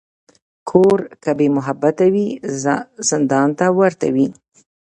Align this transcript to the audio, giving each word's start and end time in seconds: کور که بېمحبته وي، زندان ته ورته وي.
کور 0.69 0.99
که 1.23 1.31
بېمحبته 1.37 2.07
وي، 2.13 2.27
زندان 3.09 3.49
ته 3.59 3.65
ورته 3.77 4.07
وي. 4.15 4.27